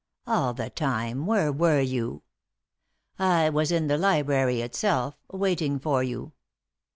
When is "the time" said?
0.55-1.27